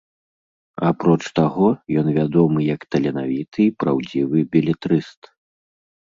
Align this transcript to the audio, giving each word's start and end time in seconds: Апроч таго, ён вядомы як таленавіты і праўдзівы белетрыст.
Апроч 0.91 1.17
таго, 1.39 1.67
ён 2.01 2.07
вядомы 2.17 2.59
як 2.75 2.81
таленавіты 2.95 3.59
і 3.65 3.75
праўдзівы 3.83 4.37
белетрыст. 4.55 5.21